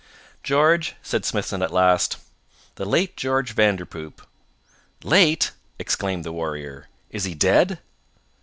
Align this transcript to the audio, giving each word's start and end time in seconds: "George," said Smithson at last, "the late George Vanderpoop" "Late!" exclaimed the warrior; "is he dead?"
"George," 0.41 0.95
said 1.03 1.25
Smithson 1.25 1.61
at 1.61 1.71
last, 1.71 2.17
"the 2.73 2.85
late 2.85 3.15
George 3.15 3.53
Vanderpoop" 3.55 4.23
"Late!" 5.03 5.51
exclaimed 5.77 6.25
the 6.25 6.33
warrior; 6.33 6.89
"is 7.11 7.25
he 7.25 7.35
dead?" 7.35 7.77